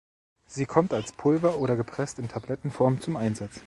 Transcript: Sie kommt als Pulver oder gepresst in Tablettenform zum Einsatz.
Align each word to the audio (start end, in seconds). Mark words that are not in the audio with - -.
Sie 0.47 0.65
kommt 0.65 0.95
als 0.95 1.11
Pulver 1.11 1.59
oder 1.59 1.75
gepresst 1.75 2.17
in 2.17 2.27
Tablettenform 2.27 2.99
zum 3.01 3.15
Einsatz. 3.17 3.59